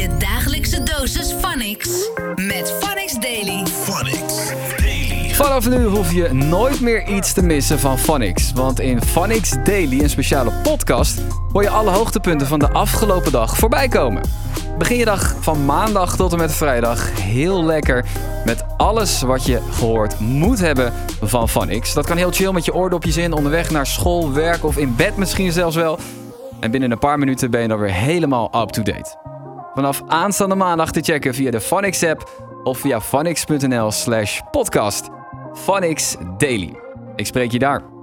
[0.00, 3.66] Je dagelijkse dosis Phonics met Phonics Daily.
[5.32, 8.52] Vanaf nu hoef je nooit meer iets te missen van Phonics.
[8.52, 11.20] Want in Phonics Daily, een speciale podcast,
[11.52, 14.22] hoor je alle hoogtepunten van de afgelopen dag voorbij komen.
[14.78, 18.04] Begin je dag van maandag tot en met vrijdag heel lekker
[18.44, 20.92] met alles wat je gehoord moet hebben
[21.22, 21.94] van Phonics.
[21.94, 25.16] Dat kan heel chill met je oordopjes in, onderweg naar school, werk of in bed
[25.16, 25.98] misschien zelfs wel.
[26.60, 29.29] En binnen een paar minuten ben je dan weer helemaal up-to-date.
[29.74, 35.08] Vanaf aanstaande maandag te checken via de Phonics app of via phonics.nl slash podcast.
[35.54, 36.74] Phonics Daily.
[37.16, 37.99] Ik spreek je daar.